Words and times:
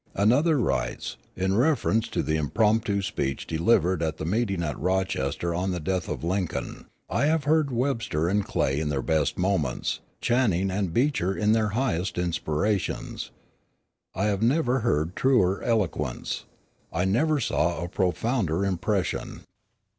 Another 0.15 0.57
writes, 0.57 1.15
in 1.35 1.55
reference 1.55 2.07
to 2.07 2.23
the 2.23 2.35
impromptu 2.35 3.03
speech 3.03 3.45
delivered 3.45 4.01
at 4.01 4.17
the 4.17 4.25
meeting 4.25 4.63
at 4.63 4.79
Rochester 4.79 5.53
on 5.53 5.69
the 5.69 5.79
death 5.79 6.09
of 6.09 6.23
Lincoln: 6.23 6.87
"I 7.07 7.25
have 7.27 7.43
heard 7.43 7.69
Webster 7.69 8.27
and 8.27 8.43
Clay 8.43 8.79
in 8.79 8.89
their 8.89 9.03
best 9.03 9.37
moments, 9.37 9.99
Channing 10.19 10.71
and 10.71 10.91
Beecher 10.91 11.37
in 11.37 11.51
their 11.51 11.67
highest 11.77 12.17
inspirations. 12.17 13.29
I 14.15 14.35
never 14.37 14.79
heard 14.79 15.15
truer 15.15 15.61
eloquence. 15.61 16.45
I 16.91 17.05
never 17.05 17.39
saw 17.39 17.85
profounder 17.87 18.65
impression." 18.65 19.41